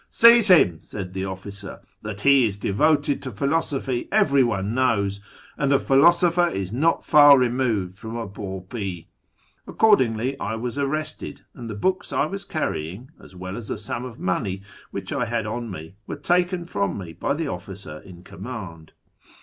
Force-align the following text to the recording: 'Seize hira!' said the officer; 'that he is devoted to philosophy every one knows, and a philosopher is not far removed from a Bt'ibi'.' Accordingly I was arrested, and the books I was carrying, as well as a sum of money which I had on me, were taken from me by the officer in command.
'Seize 0.09 0.47
hira!' 0.47 0.79
said 0.91 1.13
the 1.13 1.25
officer; 1.25 1.79
'that 2.01 2.21
he 2.21 2.47
is 2.47 2.57
devoted 2.57 3.21
to 3.21 3.31
philosophy 3.31 4.07
every 4.11 4.43
one 4.43 4.73
knows, 4.73 5.19
and 5.59 5.71
a 5.71 5.77
philosopher 5.79 6.47
is 6.47 6.73
not 6.73 7.05
far 7.05 7.37
removed 7.37 7.99
from 7.99 8.15
a 8.17 8.27
Bt'ibi'.' 8.27 9.05
Accordingly 9.67 10.39
I 10.39 10.55
was 10.55 10.79
arrested, 10.79 11.41
and 11.53 11.69
the 11.69 11.75
books 11.75 12.11
I 12.11 12.25
was 12.25 12.45
carrying, 12.45 13.11
as 13.19 13.35
well 13.35 13.55
as 13.55 13.69
a 13.69 13.77
sum 13.77 14.03
of 14.03 14.19
money 14.19 14.63
which 14.89 15.13
I 15.13 15.25
had 15.25 15.45
on 15.45 15.69
me, 15.69 15.93
were 16.07 16.15
taken 16.15 16.65
from 16.65 16.97
me 16.97 17.13
by 17.13 17.35
the 17.35 17.49
officer 17.49 17.99
in 17.99 18.23
command. 18.23 18.93